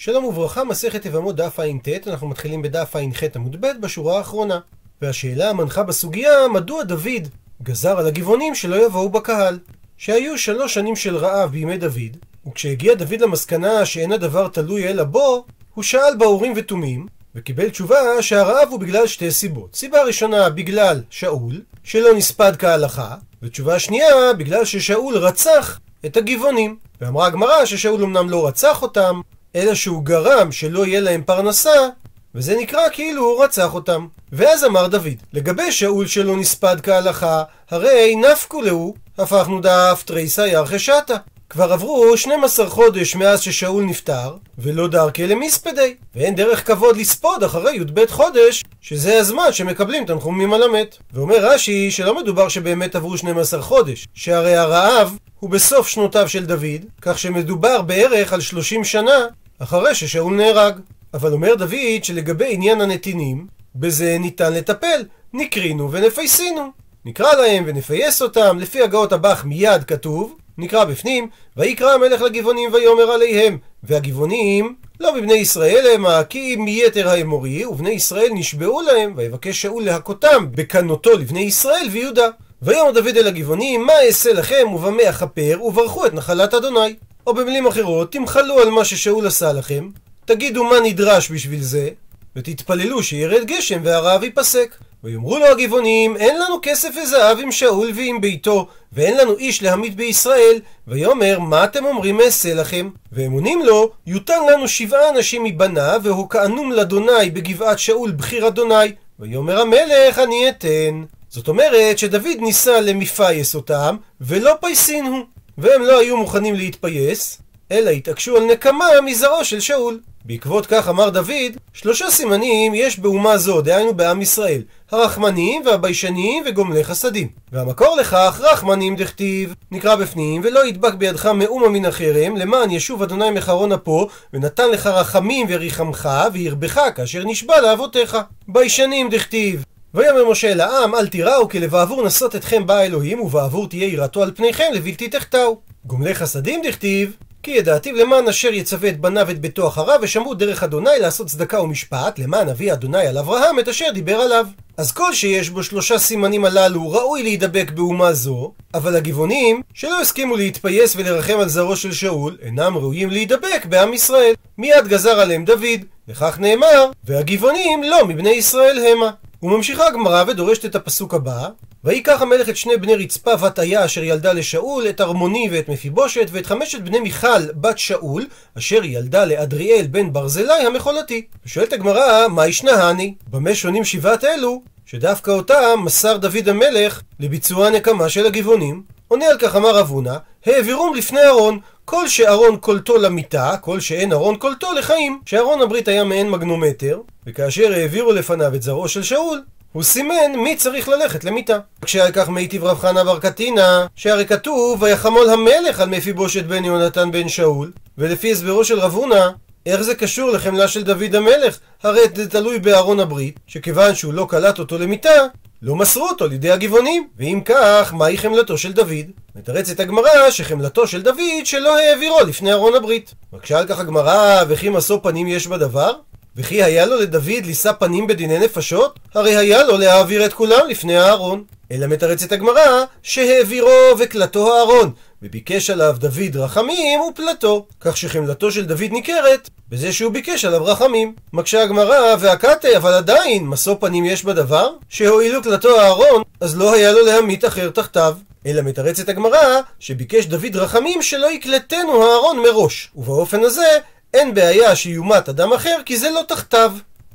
[0.00, 4.58] שלום וברכה, מסכת יבמות דף ע"ט, אנחנו מתחילים בדף ע"ח עמוד ב' בשורה האחרונה.
[5.02, 7.28] והשאלה המנחה בסוגיה, מדוע דוד
[7.62, 9.58] גזר על הגבעונים שלא יבואו בקהל?
[9.96, 12.16] שהיו שלוש שנים של רעב בימי דוד,
[12.46, 18.68] וכשהגיע דוד למסקנה שאין הדבר תלוי אלא בו, הוא שאל באורים ותומים, וקיבל תשובה שהרעב
[18.70, 19.74] הוא בגלל שתי סיבות.
[19.74, 26.76] סיבה ראשונה, בגלל שאול, שלא נספד כהלכה, ותשובה שנייה, בגלל ששאול רצח את הגבעונים.
[27.00, 29.20] ואמרה הגמרא ששאול אמנם לא רצח אותם,
[29.58, 31.88] אלא שהוא גרם שלא יהיה להם פרנסה,
[32.34, 34.06] וזה נקרא כאילו הוא רצח אותם.
[34.32, 40.78] ואז אמר דוד, לגבי שאול שלא נספד כהלכה, הרי נפקו להו, הפכנו דף תריסא ירחי
[40.78, 41.16] שתא.
[41.50, 45.94] כבר עברו 12 חודש מאז ששאול נפטר, ולא דרכי למספדי.
[46.14, 50.96] ואין דרך כבוד לספוד אחרי י"ב חודש, שזה הזמן שמקבלים תנחומים על המת.
[51.12, 56.84] ואומר רש"י שלא מדובר שבאמת עברו 12 חודש, שהרי הרעב הוא בסוף שנותיו של דוד,
[57.02, 59.26] כך שמדובר בערך על 30 שנה
[59.58, 60.74] אחרי ששאול נהרג.
[61.14, 66.70] אבל אומר דוד שלגבי עניין הנתינים, בזה ניתן לטפל, נקרינו ונפייסינו.
[67.04, 73.10] נקרא להם ונפייס אותם, לפי הגאות הבח מיד כתוב, נקרא בפנים, ויקרא המלך לגבעונים ויאמר
[73.12, 79.84] עליהם, והגבעונים לא מבני ישראל המה, כי מיתר האמורי, ובני ישראל נשבעו להם, ויבקש שאול
[79.84, 82.28] להכותם בקנותו לבני ישראל ויהודה.
[82.62, 86.94] ויאמר דוד אל הגבעונים, מה אעשה לכם ובמה אכפר, וברכו את נחלת אדוני.
[87.28, 89.88] או במילים אחרות, תמחלו על מה ששאול עשה לכם,
[90.24, 91.88] תגידו מה נדרש בשביל זה,
[92.36, 94.76] ותתפללו שירד גשם והרעב ייפסק.
[95.04, 99.96] ויאמרו לו הגבעונים, אין לנו כסף וזהב עם שאול ועם ביתו, ואין לנו איש להמית
[99.96, 100.60] בישראל.
[100.88, 102.90] ויאמר, מה אתם אומרים אעשה לכם?
[103.12, 108.92] והם עונים לו, יותן לנו שבעה אנשים מבניו, והוקענום לאדוני בגבעת שאול בחיר אדוני.
[109.18, 111.04] ויאמר המלך, אני אתן.
[111.28, 115.37] זאת אומרת שדוד ניסה למפייס אותם, ולא פייסין הוא.
[115.58, 117.38] והם לא היו מוכנים להתפייס,
[117.72, 120.00] אלא התעקשו על נקמה מזרעו של שאול.
[120.24, 126.84] בעקבות כך אמר דוד, שלושה סימנים יש באומה זו, דהיינו בעם ישראל, הרחמנים והביישנים וגומלי
[126.84, 127.28] חסדים.
[127.52, 133.30] והמקור לכך, רחמנים דכתיב, נקרא בפנים, ולא ידבק בידך מאומה מן החרם, למען ישוב אדוני
[133.30, 138.16] מחרון אפו, ונתן לך רחמים וריחמך, וירבך כאשר נשבע לאבותיך.
[138.48, 139.64] ביישנים דכתיב,
[139.94, 144.22] ויאמר משה אל העם, אל תיראו, כי לבעבור נסות אתכם בא אלוהים, ובעבור תהיה יראתו
[144.22, 145.58] על פניכם, לבלתי תחטאו.
[145.84, 150.62] גומלי חסדים דכתיב, כי ידעתיו למען אשר יצווה את בניו את ביתו אחריו, ושמעו דרך
[150.62, 154.46] אדוני לעשות צדקה ומשפט, למען אבי אדוני על אברהם את אשר דיבר עליו.
[154.76, 160.36] אז כל שיש בו שלושה סימנים הללו ראוי להידבק באומה זו, אבל הגבעונים, שלא הסכימו
[160.36, 164.34] להתפייס ולרחם על זרעו של שאול, אינם ראויים להידבק בעם ישראל.
[164.58, 169.10] מיד גזר עליהם דוד, וכך נאמר, והגבעונים לא מבני ישראל המה.
[169.42, 171.48] וממשיכה הגמרא ודורשת את הפסוק הבא
[171.84, 176.26] ויקח המלך את שני בני רצפה בת איה אשר ילדה לשאול, את ארמוני ואת מפיבושת,
[176.30, 178.26] ואת חמשת בני מיכל בת שאול,
[178.58, 181.26] אשר ילדה לאדריאל בן ברזילי המחולתי.
[181.46, 183.14] ושואלת הגמרא, מה ישנהני?
[183.30, 188.82] במה שונים שבעת אלו, שדווקא אותם מסר דוד המלך לביצוע הנקמה של הגבעונים?
[189.08, 191.58] עונה על כך אמר אבונה, העבירום לפני ארון,
[191.90, 195.20] כל שארון קולטו למיטה, כל שאין ארון קולטו לחיים.
[195.26, 200.56] שארון הברית היה מעין מגנומטר, וכאשר העבירו לפניו את זרעו של שאול, הוא סימן מי
[200.56, 201.58] צריך ללכת למיטה.
[201.82, 207.10] כשהיה כך מיטיב רב חנה בר קטינה, שהרי כתוב ויחמול המלך על מפיבושת בן יונתן
[207.10, 209.28] בן שאול, ולפי הסברו של רב הונא,
[209.66, 211.58] איך זה קשור לחמלה של דוד המלך?
[211.82, 215.26] הרי זה תלוי בארון הברית, שכיוון שהוא לא קלט אותו למיטה,
[215.62, 217.08] לא מסרו אותו לידי הגבעונים.
[217.18, 219.06] ואם כך, מהי חמלתו של דוד?
[219.36, 223.14] מתרצת הגמרא שחמלתו של דוד שלא העבירו לפני ארון הברית.
[223.32, 225.92] מקשה על כך הגמרא, וכי משוא פנים יש בדבר?
[226.36, 228.98] וכי היה לו לדוד לישא פנים בדיני נפשות?
[229.14, 231.44] הרי היה לו להעביר את כולם לפני הארון.
[231.72, 234.92] אלא מתרצת הגמרא, שהעבירו וקלטו הארון,
[235.22, 241.14] וביקש עליו דוד רחמים ופלטו, כך שחמלתו של דוד ניכרת בזה שהוא ביקש עליו רחמים.
[241.32, 244.70] מקשה הגמרא, והקטה, אבל עדיין, משוא פנים יש בדבר?
[244.88, 248.16] שהואילו קלטו הארון, אז לא היה לו להמית אחר תחתיו.
[248.46, 253.78] אלא מתרצת הגמרא, שביקש דוד רחמים שלא יקלטנו הארון מראש, ובאופן הזה
[254.14, 256.72] אין בעיה שיומת אדם אחר כי זה לא תחתיו.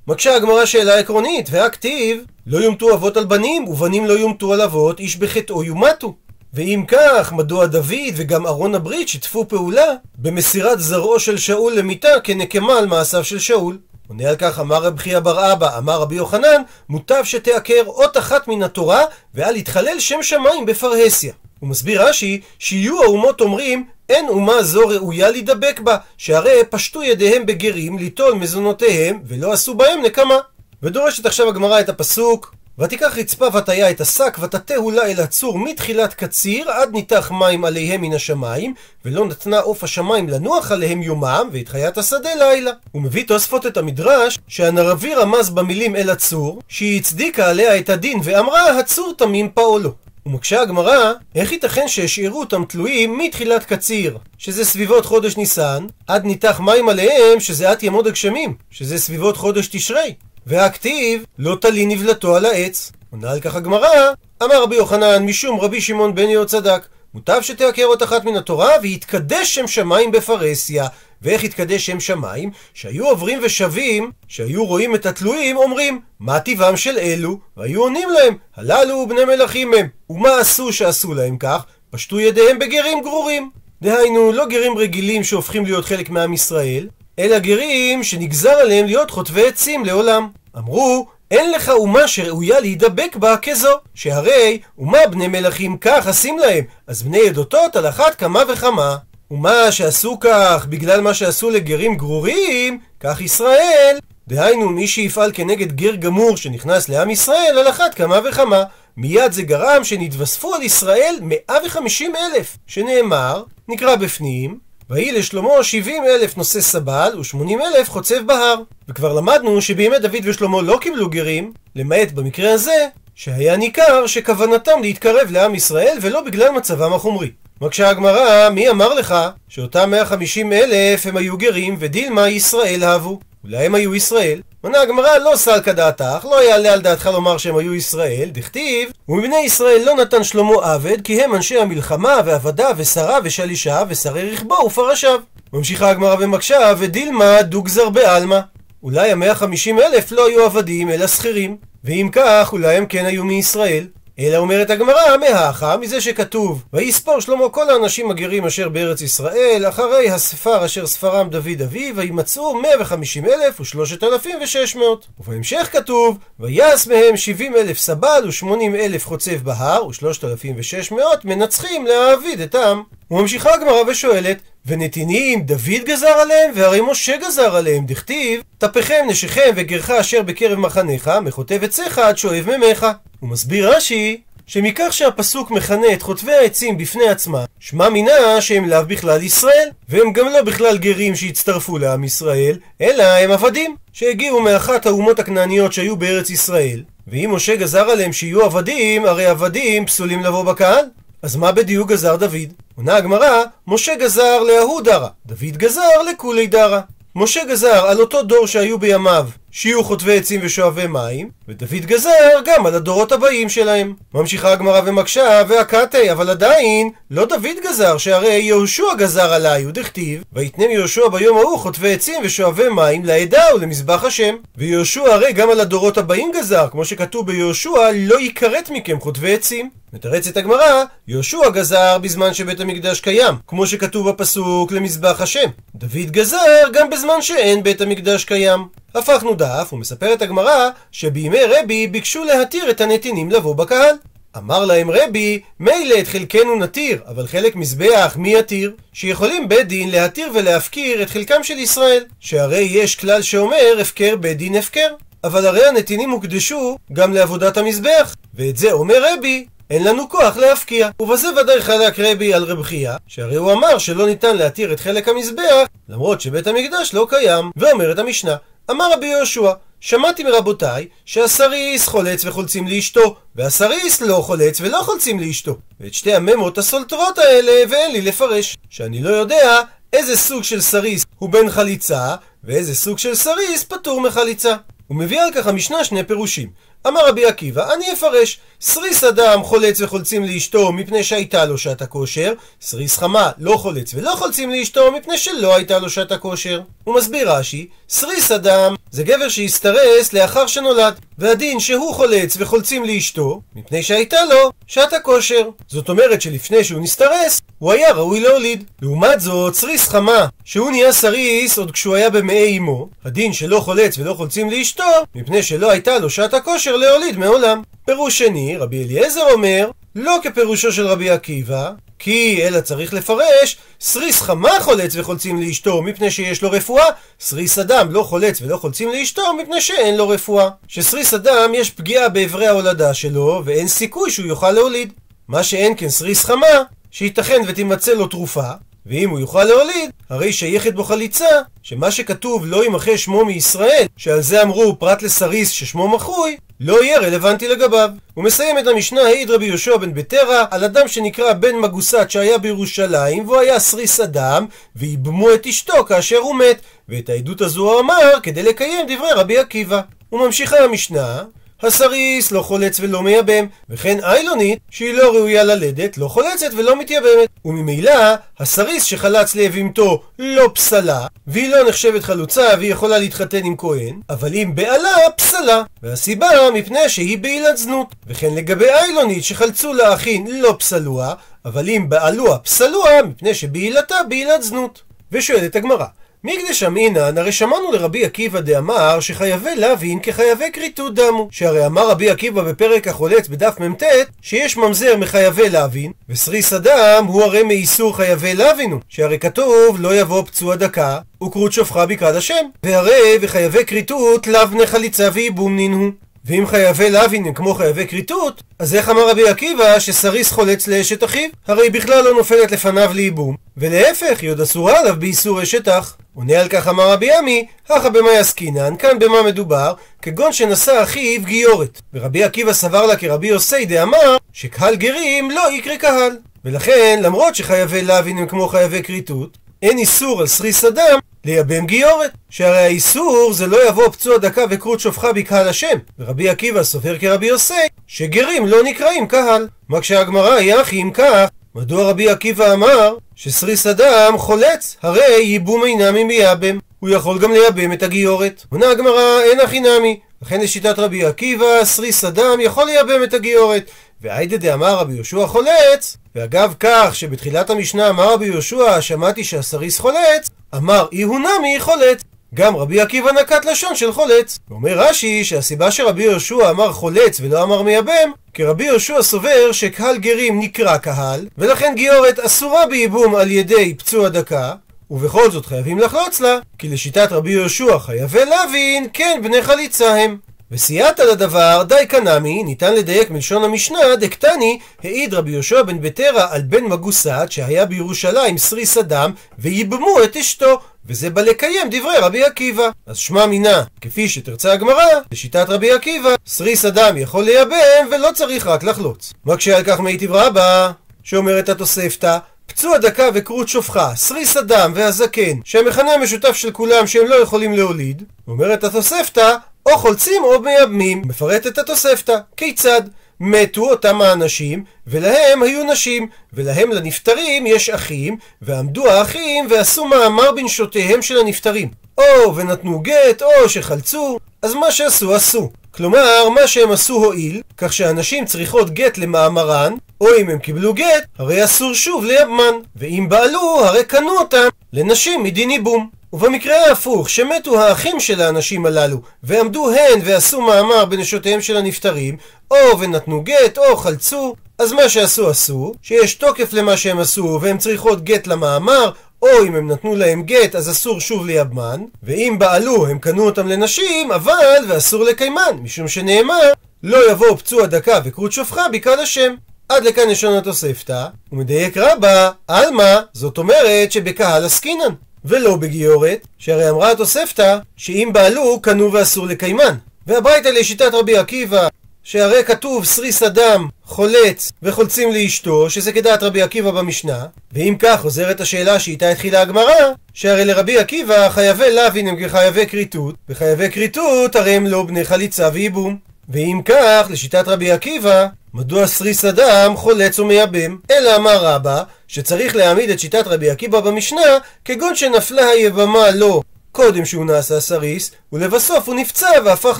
[0.08, 5.00] מקשה הגמרא שאלה עקרונית, והכתיב לא יומתו אבות על בנים ובנים לא יומתו על אבות
[5.00, 6.16] איש בחטאו יומתו.
[6.54, 9.86] ואם כך, מדוע דוד וגם ארון הברית שיתפו פעולה
[10.18, 13.78] במסירת זרעו של שאול למיתה כנקמה על מעשיו של שאול?
[14.08, 18.48] עונה על כך אמר רב חייא בר אבא, אמר רבי יוחנן, מוטב שתעקר אות אחת
[18.48, 19.02] מן התורה
[19.34, 21.34] ואל יתחלל שם שמיים בפרהסיה.
[21.60, 27.46] הוא מסביר רש"י שיהיו האומות אומרים אין אומה זו ראויה להידבק בה, שהרי פשטו ידיהם
[27.46, 30.38] בגרים ליטול מזונותיהם ולא עשו בהם נקמה.
[30.84, 36.14] ודורשת עכשיו הגמרא את הפסוק ותיקח רצפה ותיה את השק, ותטהו לה אל הצור מתחילת
[36.14, 38.74] קציר, עד ניתח מים עליהם מן השמיים,
[39.06, 42.72] ולא נתנה עוף השמיים לנוח עליהם יומם, ואת חיית השדה לילה.
[42.92, 48.20] הוא מביא תוספות את המדרש, שהנרבי רמז במילים אל הצור, שהיא הצדיקה עליה את הדין,
[48.24, 49.94] ואמרה, הצור תמים פעולו.
[50.26, 56.60] ומקשה הגמרא, איך ייתכן שהשאירו אותם תלויים מתחילת קציר, שזה סביבות חודש ניסן, עד ניתח
[56.60, 60.14] מים עליהם, שזה עד ימוד הגשמים, שזה סביבות חודש תשרי.
[60.48, 62.92] והכתיב, לא תלי נבלתו על העץ.
[63.12, 64.12] עונה על כך הגמרא,
[64.44, 66.88] אמר רבי יוחנן, משום רבי שמעון בן יהוד צדק.
[67.14, 70.88] מוטב שתעקר אות אחת מן התורה, ויתקדש שם שמיים בפרהסיה.
[71.22, 72.52] ואיך יתקדש שם שמיים?
[72.74, 77.40] שהיו עוברים ושבים, שהיו רואים את התלויים, אומרים, מה טבעם של אלו?
[77.58, 79.88] והיו עונים להם, הללו בני מלכים הם.
[80.10, 81.66] ומה עשו שעשו להם כך?
[81.90, 83.50] פשטו ידיהם בגרים גרורים.
[83.82, 86.88] דהיינו, לא גרים רגילים שהופכים להיות חלק מעם ישראל,
[87.20, 90.28] אלא גרים שנגזר עליהם להיות חוטבי עצים לעולם.
[90.58, 96.64] אמרו, אין לך אומה שראויה להידבק בה כזו, שהרי אומה בני מלכים כך עשים להם,
[96.88, 98.98] אז בני עדותות על אחת כמה וכמה.
[99.32, 103.98] ומה שעשו כך בגלל מה שעשו לגרים גרורים, כך ישראל.
[104.28, 108.64] דהיינו, מי שיפעל כנגד גר גמור שנכנס לעם ישראל, על אחת כמה וכמה.
[108.98, 114.60] מיד זה גרם שנתווספו על ישראל 150 אלף, שנאמר, נקרא בפנים,
[114.90, 118.56] ויהי לשלמה 70 אלף נושא סבל ו-80 אלף חוצב בהר.
[118.90, 125.32] וכבר למדנו שבימי דוד ושלמה לא קיבלו גרים, למעט במקרה הזה, שהיה ניכר שכוונתם להתקרב
[125.32, 127.32] לעם ישראל ולא בגלל מצבם החומרי.
[127.62, 129.16] מקשה הגמרא, מי אמר לך
[129.50, 133.20] שאותם 150 אלף הם היו גרים ודילמה ישראל הבו?
[133.44, 134.42] אולי הם היו ישראל?
[134.66, 139.38] עונה הגמרא לא סלקא דעתך, לא יעלה על דעתך לומר שהם היו ישראל, דכתיב ומבני
[139.38, 145.20] ישראל לא נתן שלמה עבד, כי הם אנשי המלחמה ועבדה ושרה ושלישה ושרי רכבו ופרשיו.
[145.54, 148.40] ממשיכה הגמרא ומקשה, ודילמה דוגזר בעלמא.
[148.84, 153.24] אולי המאה חמישים אלף לא היו עבדים אלא שכירים, ואם כך אולי הם כן היו
[153.24, 153.88] מישראל.
[154.20, 160.10] אלא אומרת הגמרא, מהכה, מזה שכתוב, ויספור שלמה כל האנשים הגרים אשר בארץ ישראל, אחרי
[160.10, 165.08] הספר אשר ספרם דוד אביו, וימצאו 150 אלף ושלושת אלפים ושש מאות.
[165.20, 171.26] ובהמשך כתוב, ויעש מהם 70 אלף סבל ו-80 אלף חוצב בהר, ושלושת אלפים ושש מאות
[171.26, 172.84] מנצחים להעביד את העם.
[173.12, 179.90] וממשיכה הגמרא ושואלת, ונתינים דוד גזר עליהם, והרי משה גזר עליהם, דכתיב, טפכם נשיכם וגרך
[179.90, 182.88] אשר בקרב מחניך, מחוטב עציך עד שואב ממך.
[183.20, 188.86] הוא מסביר רש"י, שמכך שהפסוק מכנה את חוטבי העצים בפני עצמם, שמע מינה שהם לאו
[188.88, 194.86] בכלל ישראל, והם גם לא בכלל גרים שהצטרפו לעם ישראל, אלא הם עבדים, שהגיעו מאחת
[194.86, 196.84] האומות הכנעניות שהיו בארץ ישראל.
[197.08, 200.86] ואם משה גזר עליהם שיהיו עבדים, הרי עבדים פסולים לבוא בקהל.
[201.24, 202.54] אז מה בדיוק גזר דוד?
[202.76, 206.80] עונה הגמרא, משה גזר להוא דרא, דוד גזר לכולי דרא.
[207.16, 212.66] משה גזר על אותו דור שהיו בימיו שיהיו חוטבי עצים ושואבי מים, ודוד גזר גם
[212.66, 213.94] על הדורות הבאים שלהם.
[214.14, 220.72] ממשיכה הגמרא ומקשה, והקאטי, אבל עדיין, לא דוד גזר, שהרי יהושע גזר עליי, ודכתיב, ויתנם
[220.72, 224.36] יהושע ביום ההוא חוטבי עצים ושואבי מים לעדה ולמזבח השם.
[224.58, 229.83] ויהושע הרי גם על הדורות הבאים גזר, כמו שכתוב ביהושע, לא יכרת מכם חוטבי עצים.
[229.94, 235.50] מתרצת הגמרא, יהושע גזר בזמן שבית המקדש קיים, כמו שכתוב בפסוק למזבח השם.
[235.76, 238.68] דוד גזר גם בזמן שאין בית המקדש קיים.
[238.96, 243.96] הפכנו דף, ומספרת הגמרא שבימי רבי ביקשו להתיר את הנתינים לבוא בקהל.
[244.38, 248.72] אמר להם רבי, מילא את חלקנו נתיר, אבל חלק מזבח מי יתיר?
[248.94, 254.38] שיכולים בית דין להתיר ולהפקיר את חלקם של ישראל, שהרי יש כלל שאומר הפקר בית
[254.38, 254.88] דין הפקר.
[255.24, 260.90] אבל הרי הנתינים הוקדשו גם לעבודת המזבח, ואת זה אומר רבי, אין לנו כוח להפקיע.
[261.00, 265.08] ובזה ודאי חלק רבי על רב חייא, שהרי הוא אמר שלא ניתן להתיר את חלק
[265.08, 267.52] המזבח, למרות שבית המקדש לא קיים.
[267.56, 268.36] ואומרת המשנה,
[268.72, 275.58] אמר רבי יהושע, שמעתי מרבותיי שהסריס חולץ וחולצים לאשתו, והסריס לא חולץ ולא חולצים לאשתו.
[275.80, 278.58] ואת שתי המימרות הסותרות האלה ואין לי לפרש.
[278.70, 279.62] שאני לא יודע
[279.94, 284.56] איזה סוג של סריס הוא בן חליצה, ואיזה סוג של סריס פטור מחליצה.
[284.88, 286.50] הוא מביא על כך המשנה שני פירושים.
[286.88, 292.34] אמר רבי עקיבא, אני אפרש, סריס אדם חולץ וחולצים לאשתו מפני שהייתה לו שעת הכושר,
[292.62, 296.62] סריס חמה לא חולץ ולא חולצים לאשתו מפני שלא הייתה לו שעת הכושר.
[296.84, 303.42] הוא מסביר רש"י, סריס אדם זה גבר שהסתרס לאחר שנולד, והדין שהוא חולץ וחולצים לאשתו
[303.56, 305.50] מפני שהייתה לו שעת הכושר.
[305.68, 308.64] זאת אומרת שלפני שהוא נסתרס, הוא היה ראוי להוליד.
[308.82, 313.98] לעומת זאת, סריס חמה, שהוא נהיה סריס עוד כשהוא היה במעי אמו, הדין שלא חולץ
[313.98, 317.62] ולא חולצים לאשתו מפני שלא הייתה לו שעת הכושר להוליד מעולם.
[317.86, 324.22] פירוש שני, רבי אליעזר אומר, לא כפירושו של רבי עקיבא, כי אלא צריך לפרש, סריס
[324.22, 326.86] חמה חולץ וחולצים לאשתו מפני שיש לו רפואה,
[327.20, 330.50] סריס אדם לא חולץ ולא חולצים לאשתו מפני שאין לו רפואה.
[330.68, 334.94] שסריס אדם יש פגיעה באיברי ההולדה שלו ואין סיכוי שהוא יוכל להוליד.
[335.28, 338.50] מה שאין כן סריס חמה, שייתכן ותימצא לו תרופה,
[338.86, 341.26] ואם הוא יוכל להוליד, הרי שייכת בו חליצה,
[341.64, 347.00] שמה שכתוב לא ימחה שמו מישראל, שעל זה אמרו פרט לסריס ששמו מחוי, לא יהיה
[347.00, 347.90] רלוונטי לגביו.
[348.14, 352.38] הוא מסיים את המשנה העיד רבי יהושע בן בטרה על אדם שנקרא בן מגוסת שהיה
[352.38, 357.80] בירושלים והוא היה סריס אדם ואיבמו את אשתו כאשר הוא מת ואת העדות הזו הוא
[357.80, 359.82] אמר כדי לקיים דברי רבי עקיבא.
[360.12, 361.24] וממשיכה המשנה
[361.64, 367.30] הסריס לא חולץ ולא מייבם, וכן איילונית, שהיא לא ראויה ללדת, לא חולצת ולא מתייבמת.
[367.46, 367.94] וממילא,
[368.40, 374.34] הסריס שחלץ לאבימתו לא פסלה, והיא לא נחשבת חלוצה והיא יכולה להתחתן עם כהן, אבל
[374.34, 375.64] אם בעלה, פסלה.
[375.84, 377.88] והסיבה, מפני שהיא בעילת זנות.
[378.08, 381.14] וכן לגבי איילונית שחלצו לאחין לא פסלוה,
[381.46, 384.82] אבל אם בעלוה פסלוה, מפני שבעילתה בעילת זנות.
[385.12, 385.86] ושואלת הגמרא,
[386.26, 391.28] מקדש אמינן, הרי שמענו לרבי עקיבא דאמר שחייבי להבין כחייבי כריתות דמו.
[391.32, 393.84] שהרי אמר רבי עקיבא בפרק החולץ בדף מ"ט
[394.22, 398.80] שיש ממזר מחייבי להבין, וסריס אדם הוא הרי מאיסור חייבי להבינו.
[398.90, 402.46] שהרי כתוב לא יבוא פצוע דקה וכרות שופחה בקרד השם.
[402.64, 405.92] והרי וחייבי כריתות לאו חליצה וייבום נינו.
[406.26, 411.04] ואם חייבי להבין הם כמו חייבי כריתות, אז איך אמר רבי עקיבא שסריס חולץ לאשת
[411.04, 411.30] אחיו?
[411.48, 415.98] הרי היא בכלל לא נופלת לפניו לייבום, ולהפך, היא עוד אסורה עליו באיסור אשת אח.
[416.16, 421.22] עונה על כך אמר רבי עמי, הכא במה יסקינן, כאן במה מדובר, כגון שנשא אחיו
[421.24, 421.82] גיורת.
[421.94, 426.18] ורבי עקיבא סבר לה כרבי יוסי דאמר, שקהל גרים לא איקרו קהל.
[426.46, 432.12] ולכן, למרות שחייבי לאווין הם כמו חייבי כריתות, אין איסור על סריס אדם לייבם גיורת.
[432.30, 435.78] שהרי האיסור זה לא יבוא פצוע דקה וכרות שופכה בקהל השם.
[436.00, 437.54] ורבי עקיבא סובר כרבי יוסי,
[437.88, 439.48] שגרים לא נקראים קהל.
[439.70, 445.64] מקשה הגמרא אי הכי אם כך, מדוע רבי עקיבא אמר שסריס אדם חולץ, הרי ייבומי
[445.64, 446.60] נמי מייבם.
[446.80, 448.44] הוא יכול גם לייבם את הגיורת.
[448.50, 450.00] עונה הגמרא אין הכי נמי.
[450.22, 453.72] לכן לשיטת רבי עקיבא, סריס אדם יכול לייבם את הגיורת.
[454.02, 460.30] והיידה דאמר רבי יהושע חולץ, ואגב כך שבתחילת המשנה אמר רבי יהושע שמעתי שהסריס חולץ,
[460.56, 462.02] אמר אי הוא נמי חולץ.
[462.34, 464.40] גם רבי עקיבא נקט לשון של חולץ.
[464.50, 469.98] ואומר רש"י שהסיבה שרבי יהושע אמר חולץ ולא אמר מייבם, כי רבי יהושע סובר שקהל
[469.98, 474.54] גרים נקרא קהל, ולכן גיורת אסורה בייבום על ידי פצוע דקה,
[474.92, 480.18] ובכל זאת חייבים לחלוץ לה, כי לשיטת רבי יהושע חייבי להבין, כן בני חליצה הם.
[480.52, 486.42] וסייעתא לדבר, דיקא נמי, ניתן לדייק מלשון המשנה, דקתני, העיד רבי יהושע בן בתירא על
[486.42, 490.60] בן מגוסת, שהיה בירושלים סריס אדם, וייבמו את אשתו.
[490.86, 492.70] וזה בא לקיים דברי רבי עקיבא.
[492.86, 498.48] אז שמע מינה, כפי שתרצה הגמרא, לשיטת רבי עקיבא, סריס אדם יכול לייבם ולא צריך
[498.48, 499.14] רק לחלוץ.
[499.26, 500.72] מקשה על כך מתיב רבה,
[501.04, 507.16] שאומרת התוספתא, פצוע דקה וכרות שופכה, סריס אדם והזקן, שהמכנה המשותף של כולם שהם לא
[507.16, 511.02] יכולים להוליד, אומרת התוספתא, או חולצים או מייבמים.
[511.06, 512.18] מפרט את התוספתא.
[512.38, 512.82] כיצד?
[513.20, 521.02] מתו אותם האנשים, ולהם היו נשים, ולהם לנפטרים יש אחים, ועמדו האחים ועשו מאמר בנשותיהם
[521.02, 521.70] של הנפטרים.
[521.98, 525.50] או ונתנו גט, או שחלצו, אז מה שעשו עשו.
[525.72, 531.06] כלומר, מה שהם עשו הועיל, כך שאנשים צריכות גט למאמרן, או אם הם קיבלו גט,
[531.18, 535.90] הרי אסור שוב ליבמן, ואם בעלו, הרי קנו אותם לנשים מדין ייבום.
[536.14, 542.18] ובמקרה ההפוך, שמתו האחים של האנשים הללו, ועמדו הן ועשו מאמר בנשותיהם של הנפטרים,
[542.52, 547.58] או ונתנו גט, או חלצו, אז מה שעשו עשו, שיש תוקף למה שהם עשו, והם
[547.58, 548.92] צריכות גט למאמר,
[549.22, 553.48] או אם הם נתנו להם גט אז אסור שוב ליבמן, ואם בעלו הם קנו אותם
[553.48, 556.52] לנשים, אבל ואסור לקיימן, משום שנאמר
[556.84, 559.36] לא יבוא פצוע דקה וכרות שופחה בקהל השם.
[559.70, 564.94] עד לכאן לשון התוספתא, ומדייק רבה, עלמא, זאת אומרת שבקהל עסקינן.
[565.26, 569.76] ולא בגיורת, שהרי אמרה התוספתא שאם בעלו קנו ואסור לקיימן.
[570.08, 571.68] והברייתא לשיטת רבי עקיבא,
[572.04, 578.42] שהרי כתוב סריס אדם חולץ וחולצים לאשתו, שזה כדעת רבי עקיבא במשנה, ואם כך חוזרת
[578.42, 579.74] השאלה שאיתה התחילה הגמרא,
[580.14, 585.50] שהרי לרבי עקיבא חייבי להבין הם כחייבי כריתות, וחייבי כריתות הרי הם לא בני חליצה
[585.54, 586.13] וייבום.
[586.30, 590.78] ואם כך, לשיטת רבי עקיבא, מדוע סריס אדם חולץ ומייבם?
[590.92, 597.06] אלא אמר רבא, שצריך להעמיד את שיטת רבי עקיבא במשנה, כגון שנפלה היבמה לו קודם
[597.06, 599.80] שהוא נעשה סריס, ולבסוף הוא נפצע והפך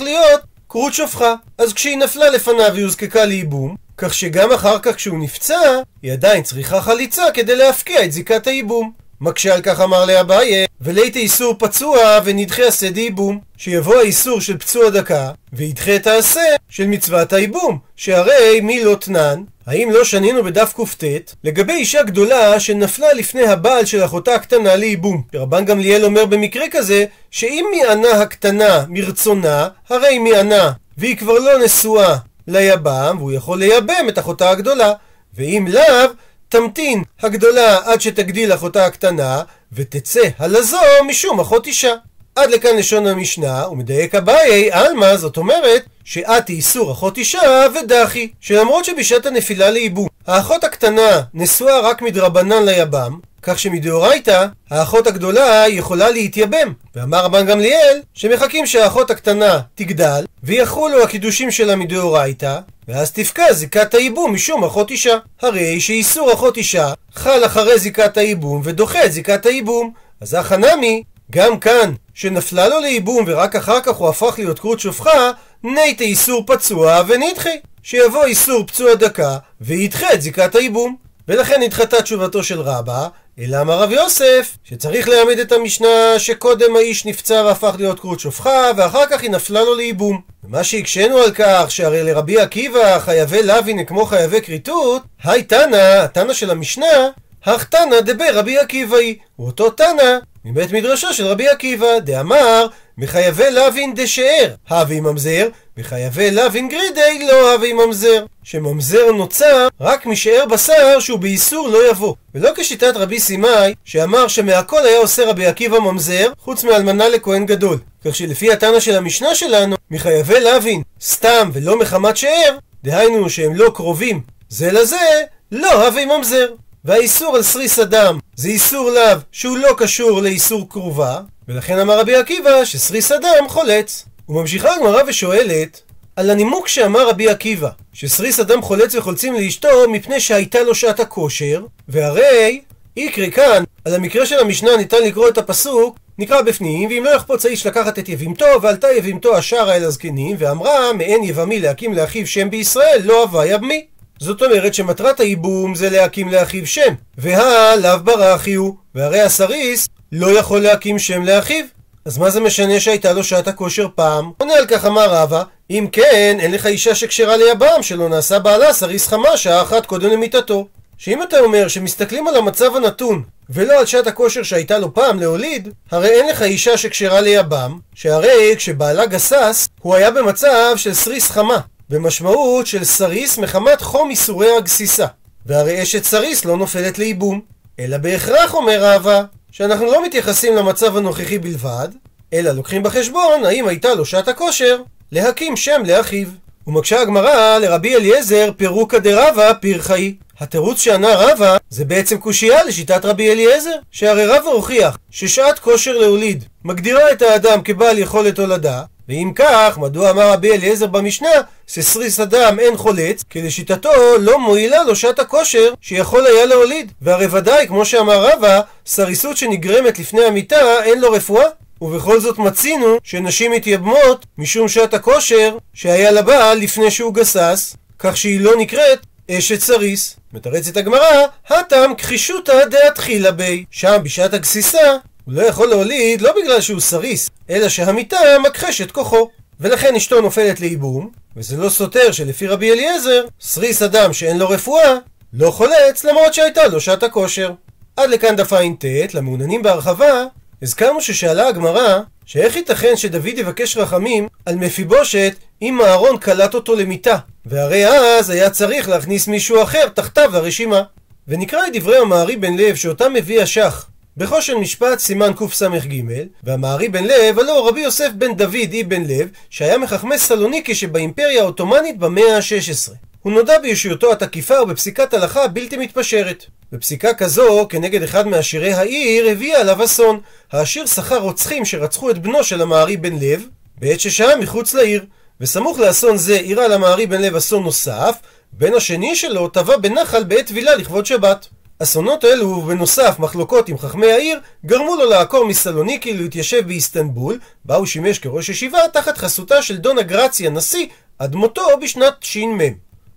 [0.00, 1.34] להיות כרות שופכה.
[1.58, 6.42] אז כשהיא נפלה לפניו היא הוזקקה לייבום, כך שגם אחר כך כשהוא נפצע, היא עדיין
[6.42, 9.03] צריכה חליצה כדי להפקיע את זיקת הייבום.
[9.24, 13.40] מקשה על כך אמר ליה אביי, וליתי איסור פצוע ונידחי עשה דייבום.
[13.56, 19.42] שיבוא האיסור של פצוע דקה, וידחה את העשה של מצוות הייבום, שהרי מי לא תנן,
[19.66, 25.22] האם לא שנינו בדף קט לגבי אישה גדולה שנפלה לפני הבעל של אחותה הקטנה לייבום?
[25.34, 32.16] רבן גמליאל אומר במקרה כזה, שאם מיאנה הקטנה מרצונה, הרי מיאנה, והיא כבר לא נשואה
[32.48, 34.92] ליבם, והוא יכול לייבם את אחותה הגדולה.
[35.36, 36.10] ואם לאו,
[36.54, 39.42] תמתין הגדולה עד שתגדיל אחותה הקטנה,
[39.72, 41.94] ותצא הלזו משום אחות אישה.
[42.36, 48.84] עד לכאן לשון המשנה, ומדייק אביי, עלמא, זאת אומרת, שאת איסור אחות אישה ודחי, שלמרות
[48.84, 56.72] שבשעת הנפילה לייבום, האחות הקטנה נשואה רק מדרבנן ליבם, כך שמדאורייתא, האחות הגדולה יכולה להתייבם.
[56.94, 64.34] ואמר רבן גמליאל, שמחכים שהאחות הקטנה תגדל, ויחולו הקידושים שלה מדאורייתא, ואז תפקע זיקת הייבום
[64.34, 65.18] משום אחות אישה.
[65.42, 69.92] הרי שאיסור אחות אישה חל אחרי זיקת הייבום ודוחה את זיקת הייבום.
[70.20, 74.80] אז הכא נמי, גם כאן, שנפלה לו לייבום ורק אחר כך הוא הפך להיות כרות
[74.80, 75.30] שופכה,
[75.64, 77.58] ניתי איסור פצוע ונידחי.
[77.82, 81.03] שיבוא איסור פצוע דקה וידחה את זיקת הייבום.
[81.28, 87.06] ולכן נדחתה תשובתו של רבא, אלא אמר רב יוסף, שצריך להעמיד את המשנה שקודם האיש
[87.06, 90.20] נפצע והפך להיות כרות שופכה, ואחר כך היא נפלה לו לייבום.
[90.44, 96.32] ומה שהקשינו על כך, שהרי לרבי עקיבא חייבי לאווין כמו חייבי כריתות, האי תנא, התנא
[96.32, 97.08] של המשנה,
[97.44, 102.66] הך תנא דבר רבי עקיבאי, הוא אותו תנא מבית מדרשו של רבי עקיבא, דאמר
[102.98, 105.48] מחייבי לוין דשאר, הווי ממזר,
[105.78, 108.24] מחייבי לוין גרידי לא הווי ממזר.
[108.42, 112.14] שממזר נוצר רק משאר בשר שהוא באיסור לא יבוא.
[112.34, 117.78] ולא כשיטת רבי סימאי, שאמר שמהכל היה עושה רבי עקיבא ממזר, חוץ מאלמנה לכהן גדול.
[118.04, 123.70] כך שלפי התנא של המשנה שלנו, מחייבי לוין סתם ולא מחמת שאר, דהיינו שהם לא
[123.74, 125.22] קרובים זה לזה,
[125.52, 126.46] לא הווי ממזר.
[126.84, 132.16] והאיסור על סריס אדם זה איסור לאו שהוא לא קשור לאיסור קרובה, ולכן אמר רבי
[132.16, 134.04] עקיבא שסריס אדם חולץ.
[134.28, 135.80] וממשיכה הגמרא ושואלת
[136.16, 141.64] על הנימוק שאמר רבי עקיבא, שסריס אדם חולץ וחולצים לאשתו מפני שהייתה לו שעת הכושר,
[141.88, 142.60] והרי
[142.96, 147.46] יקרא כאן, על המקרה של המשנה ניתן לקרוא את הפסוק, נקרא בפנים, ואם לא יחפוץ
[147.46, 152.50] האיש לקחת את יבימתו, ועלתה יבימתו השערה אל הזקנים, ואמרה, מעין יבמי להקים לאחיו שם
[152.50, 153.86] בישראל, לא הווה יבמי.
[154.18, 160.38] זאת אומרת שמטרת הייבום זה להקים לאחיו שם, והא לאו ברכי הוא, והרי הסריס לא
[160.38, 161.64] יכול להקים שם לאחיו.
[162.04, 164.30] אז מה זה משנה שהייתה לו שעת הכושר פעם?
[164.38, 168.72] עונה על כך אמר רבא, אם כן, אין לך אישה שקשרה ליבם, שלא נעשה בעלה
[168.72, 170.66] סריס חמה שעה אחת קודם למיטתו.
[170.98, 175.68] שאם אתה אומר שמסתכלים על המצב הנתון, ולא על שעת הכושר שהייתה לו פעם להוליד,
[175.90, 181.58] הרי אין לך אישה שקשרה ליבם, שהרי כשבעלה גסס, הוא היה במצב של סריס חמה,
[181.90, 185.06] במשמעות של סריס מחמת חום ייסורי הגסיסה.
[185.46, 187.40] והרי אשת סריס לא נופלת לייבום.
[187.78, 189.22] אלא בהכרח, אומר רבא,
[189.56, 191.88] שאנחנו לא מתייחסים למצב הנוכחי בלבד,
[192.32, 194.76] אלא לוקחים בחשבון האם הייתה לו שעת הכושר
[195.12, 196.26] להקים שם לאחיו.
[196.66, 200.14] ומקשה הגמרא לרבי אליעזר פירוקא דרבא פירכא היא.
[200.40, 206.44] התירוץ שענה רבא זה בעצם קושייה לשיטת רבי אליעזר, שהרי רבא הוכיח ששעת כושר להוליד
[206.64, 211.28] מגדירה את האדם כבעל יכולת הולדה, ואם כך, מדוע אמר רבי אליעזר במשנה
[211.66, 216.92] שסריס אדם אין חולץ, כי לשיטתו לא מועילה לו שעת הכושר שיכול היה להוליד.
[217.02, 221.46] והרי ודאי, כמו שאמר רבא, סריסות שנגרמת לפני המיטה אין לו רפואה.
[221.80, 228.40] ובכל זאת מצינו שנשים מתייבמות משום שעת הכושר שהיה לבעל לפני שהוא גסס, כך שהיא
[228.40, 228.98] לא נקראת
[229.30, 230.16] אשת סריס.
[230.32, 233.64] מתרצת הגמרא, הטם כחישותא דאתחילה בי.
[233.70, 239.28] שם בשעת הגסיסה הוא לא יכול להוליד לא בגלל שהוא סריס, אלא שהמיתה מכחשת כוחו.
[239.60, 244.94] ולכן אשתו נופלת לייבום, וזה לא סותר שלפי רבי אליעזר, סריס אדם שאין לו רפואה,
[245.32, 247.52] לא חולץ למרות שהייתה לו שעת הכושר.
[247.96, 250.24] עד לכאן דף ע"ט, למעוניינים בהרחבה,
[250.62, 257.18] הזכרנו ששאלה הגמרא, שאיך ייתכן שדוד יבקש רחמים על מפיבושת אם הארון קלט אותו למיתה,
[257.46, 260.82] והרי אז היה צריך להכניס מישהו אחר תחתיו לרשימה.
[261.28, 266.02] ונקרא את דברי המארי בן לב שאותם מביא השח בחושן משפט סימן קס"ג,
[266.42, 271.98] והמארי בן לב, הלא רבי יוסף בן דוד אבן לב, שהיה מחכמי סלוניקי שבאימפריה העות'מאנית
[271.98, 272.92] במאה ה-16.
[273.22, 276.44] הוא נודע בישויותו התקיפה ובפסיקת הלכה בלתי מתפשרת.
[276.72, 280.20] בפסיקה כזו, כנגד אחד מעשירי העיר, הביאה עליו אסון.
[280.52, 283.46] העשיר שכר רוצחים שרצחו את בנו של המארי בן לב,
[283.78, 285.04] בעת ששהה מחוץ לעיר.
[285.40, 288.16] וסמוך לאסון זה אירע למארי בן לב אסון נוסף,
[288.52, 291.48] בן השני שלו טבע בנחל בעת טבילה לכבוד שבת.
[291.78, 297.86] אסונות אלו, ובנוסף מחלוקות עם חכמי העיר, גרמו לו לעקור מסלוניקי להתיישב באיסטנבול, בה הוא
[297.86, 300.86] שימש כראש ישיבה תחת חסותה של דונה גרציה נשיא,
[301.18, 302.58] עד מותו בשנת ש"מ.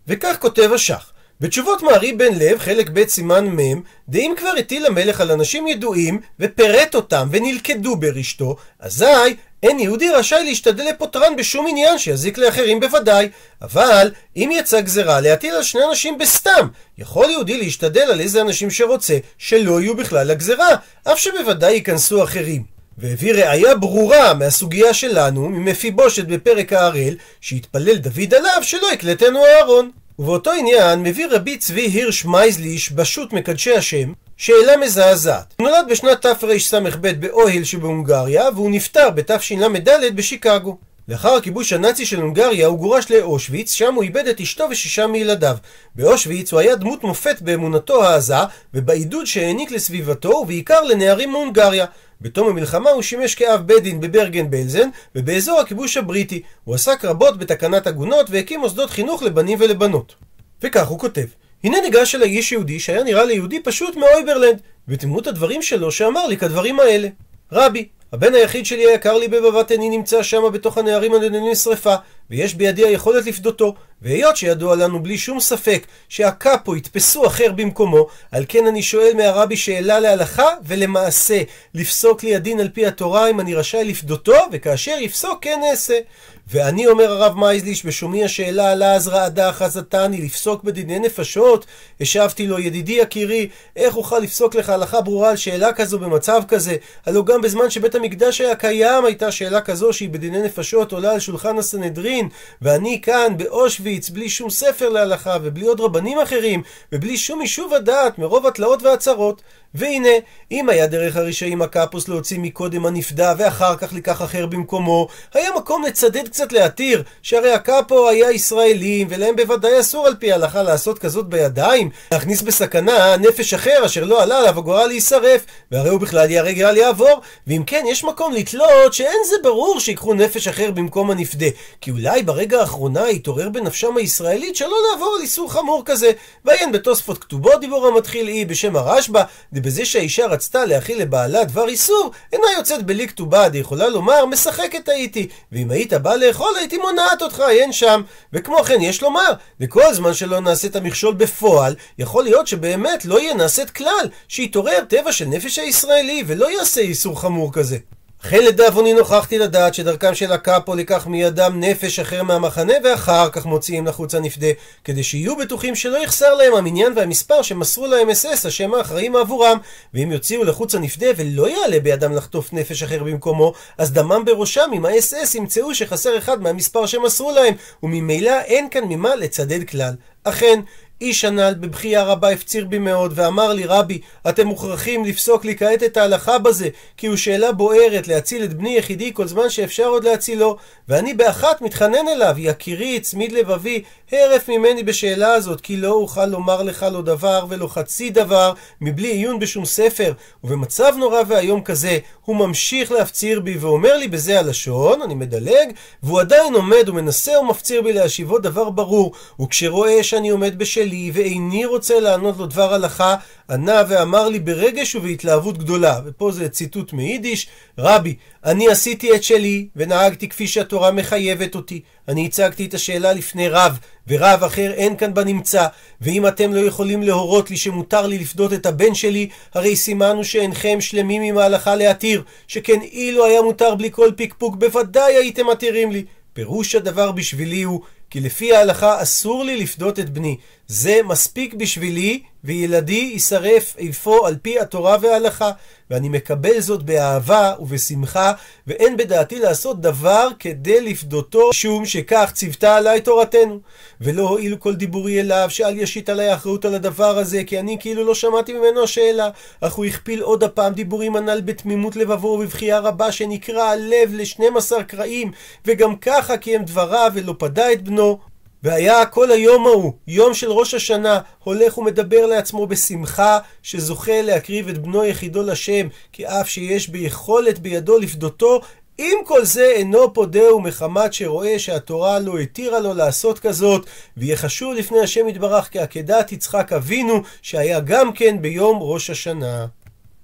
[0.07, 5.21] וכך כותב השח בתשובות מערי בן לב, חלק ב' סימן מ', דאם כבר הטיל המלך
[5.21, 11.97] על אנשים ידועים, ופירט אותם, ונלכדו ברשתו, אזי אין יהודי רשאי להשתדל לפותרן בשום עניין
[11.97, 13.29] שיזיק לאחרים בוודאי.
[13.61, 16.67] אבל אם יצא גזרה להטיל על שני אנשים בסתם,
[16.97, 20.69] יכול יהודי להשתדל על איזה אנשים שרוצה שלא יהיו בכלל לגזרה,
[21.03, 22.63] אף שבוודאי ייכנסו אחרים.
[22.97, 29.91] והביא ראיה ברורה מהסוגיה שלנו, ממפיבושת בפרק הערל, שהתפלל דוד עליו שלא יקלטנו אהרון.
[30.19, 35.53] ובאותו עניין מביא רבי צבי הירש מייזליש בשו"ת מקדשי השם, שאלה מזעזעת.
[35.59, 40.77] הוא נולד בשנת תרס"ב באוהל שבהונגריה, והוא נפטר בתשל"ד בשיקגו.
[41.07, 45.57] לאחר הכיבוש הנאצי של הונגריה הוא גורש לאושוויץ, שם הוא איבד את אשתו ושישה מילדיו.
[45.95, 48.35] באושוויץ הוא היה דמות מופת באמונתו העזה,
[48.73, 51.85] ובעידוד שהעניק לסביבתו, ובעיקר לנערים מהונגריה.
[52.21, 56.41] בתום המלחמה הוא שימש כאב בית דין בברגן בלזן, ובאזור הכיבוש הבריטי.
[56.63, 60.15] הוא עסק רבות בתקנת עגונות, והקים מוסדות חינוך לבנים ולבנות.
[60.61, 61.25] וכך הוא כותב:
[61.63, 66.37] הנה ניגש אל האיש יהודי שהיה נראה ליהודי פשוט מאויברלנד, ותימות הדברים שלו שאמר לי
[66.37, 67.07] כדברים האלה.
[67.51, 71.95] רבי, הבן היחיד שלי היקר לי בבבת עיני נמצא שם בתוך הנערים הנדונים לשרפה,
[72.29, 78.45] ויש בידי היכולת לפדותו, והיות שידוע לנו בלי שום ספק שהקאפו יתפסו אחר במקומו, על
[78.47, 81.41] כן אני שואל מהרבי שאלה להלכה ולמעשה,
[81.73, 85.99] לפסוק לי הדין על פי התורה אם אני רשאי לפדותו, וכאשר יפסוק כן אעשה.
[86.49, 91.65] ואני אומר הרב מייזליש בשומי השאלה עלה אז רעדה חזתני לפסוק בדיני נפשות?
[92.01, 96.75] השבתי לו ידידי יקירי איך אוכל לפסוק לך הלכה ברורה על שאלה כזו במצב כזה?
[97.05, 101.19] הלא גם בזמן שבית המקדש היה קיים הייתה שאלה כזו שהיא בדיני נפשות עולה על
[101.19, 102.29] שולחן הסנהדרין
[102.61, 108.19] ואני כאן באושוויץ בלי שום ספר להלכה ובלי עוד רבנים אחרים ובלי שום יישוב הדעת
[108.19, 109.41] מרוב התלאות והצהרות
[109.73, 110.09] והנה,
[110.51, 115.83] אם היה דרך הרשעים הקפוס להוציא מקודם הנפדה ואחר כך לקח אחר במקומו, היה מקום
[115.83, 121.27] לצדד קצת להתיר, שהרי הקפו היה ישראלים, ולהם בוודאי אסור על פי ההלכה לעשות כזאת
[121.27, 126.61] בידיים, להכניס בסכנה נפש אחר אשר לא עלה עליו הגורל להישרף, והרי הוא בכלל ייהרג
[126.61, 131.47] אל יעבור, ואם כן, יש מקום לתלות שאין זה ברור שיקחו נפש אחר במקום הנפדה,
[131.81, 136.11] כי אולי ברגע האחרונה יתעורר בנפשם הישראלית שלא לעבור על איסור חמור כזה,
[136.45, 139.23] ועיין בתוספות כתובות דיבור המתחיל אי בשם הרשב"א,
[139.61, 145.27] בזה שהאישה רצתה להכיל לבעלה דבר איסור, אינה יוצאת בלי כתובה, יכולה לומר, משחקת הייתי,
[145.51, 148.01] ואם היית בא לאכול הייתי מונעת אותך, אין שם.
[148.33, 153.33] וכמו כן, יש לומר, וכל זמן שלא נעשית המכשול בפועל, יכול להיות שבאמת לא יהיה
[153.33, 157.77] נעשית כלל, שיתעורר טבע של נפש הישראלי, ולא יעשה איסור חמור כזה.
[158.25, 163.87] אכן לדאבוני נוכחתי לדעת שדרכם של הקאפו לקח מידם נפש אחר מהמחנה ואחר כך מוציאים
[163.87, 164.47] לחוץ הנפדה
[164.83, 169.57] כדי שיהיו בטוחים שלא יחסר להם המניין והמספר שמסרו להם אס-אס השם האחראים עבורם.
[169.93, 174.85] ואם יוציאו לחוץ הנפדה ולא יעלה בידם לחטוף נפש אחר במקומו אז דמם בראשם עם
[174.85, 177.53] האס-אס ימצאו שחסר אחד מהמספר שמסרו להם
[177.83, 179.93] וממילא אין כאן ממה לצדד כלל.
[180.23, 180.59] אכן
[181.01, 185.83] איש הנ"ל בבכייה רבה הפציר בי מאוד, ואמר לי, רבי, אתם מוכרחים לפסוק לי כעת
[185.83, 190.03] את ההלכה בזה, כי הוא שאלה בוערת להציל את בני יחידי כל זמן שאפשר עוד
[190.03, 190.57] להצילו.
[190.87, 196.63] ואני באחת מתחנן אליו, יקירי, צמיד לבבי, הרף ממני בשאלה הזאת, כי לא אוכל לומר
[196.63, 200.13] לך לא דבר ולא חצי דבר, מבלי עיון בשום ספר.
[200.43, 205.71] ובמצב נורא ואיום כזה, הוא ממשיך להפציר בי ואומר לי בזה הלשון, אני מדלג,
[206.03, 211.65] והוא עדיין עומד ומנסה ומפציר בי להשיבו דבר ברור, וכשרואה שאני עומד בשאלה, שלי ואיני
[211.65, 213.15] רוצה לענות לו דבר הלכה,
[213.49, 215.99] ענה ואמר לי ברגש ובהתלהבות גדולה.
[216.05, 218.15] ופה זה ציטוט מיידיש, רבי,
[218.45, 221.81] אני עשיתי את שלי ונהגתי כפי שהתורה מחייבת אותי.
[222.07, 225.67] אני הצגתי את השאלה לפני רב, ורב אחר אין כאן בנמצא.
[226.01, 230.81] ואם אתם לא יכולים להורות לי שמותר לי לפדות את הבן שלי, הרי סימנו שאינכם
[230.81, 236.05] שלמים עם ההלכה להתיר, שכן אילו היה מותר בלי כל פקפוק, בוודאי הייתם מתירים לי.
[236.33, 240.37] פירוש הדבר בשבילי הוא כי לפי ההלכה אסור לי לפדות את בני.
[240.67, 245.51] זה מספיק בשבילי, וילדי יישרף איפה על פי התורה וההלכה.
[245.89, 248.33] ואני מקבל זאת באהבה ובשמחה,
[248.67, 253.59] ואין בדעתי לעשות דבר כדי לפדותו, משום שכך ציוותה עליי תורתנו.
[254.01, 258.05] ולא הועיל כל דיבורי אליו, שאל ישית עליי אחריות על הדבר הזה, כי אני כאילו
[258.05, 259.29] לא שמעתי ממנו השאלה.
[259.61, 264.81] אך הוא הכפיל עוד הפעם דיבורים הנ"ל בתמימות לבבו ובבכייה רבה, שנקרע הלב לשנים עשר
[264.81, 265.31] קרעים,
[265.65, 268.19] וגם ככה קיים דבריו ולא פדה את בנו.
[268.63, 274.77] והיה כל היום ההוא, יום של ראש השנה, הולך ומדבר לעצמו בשמחה, שזוכה להקריב את
[274.77, 278.61] בנו יחידו לשם, כי אף שיש ביכולת בידו לפדותו,
[278.97, 283.85] עם כל זה אינו פודהו מחמת שרואה שהתורה לא התירה לו לעשות כזאת,
[284.17, 289.65] ויהיה חשוב לפני השם יתברך כעקדת יצחק אבינו, שהיה גם כן ביום ראש השנה.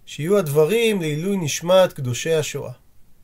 [0.06, 2.83] שיהיו הדברים לעילוי נשמת קדושי השואה.